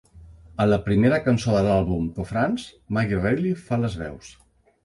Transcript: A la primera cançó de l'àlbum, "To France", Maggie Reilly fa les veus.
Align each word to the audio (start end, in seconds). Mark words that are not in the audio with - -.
A 0.63 0.65
la 0.69 0.79
primera 0.85 1.19
cançó 1.27 1.53
de 1.57 1.61
l'àlbum, 1.67 2.09
"To 2.17 2.25
France", 2.31 2.75
Maggie 2.99 3.23
Reilly 3.23 3.53
fa 3.69 3.81
les 3.85 4.01
veus. 4.05 4.35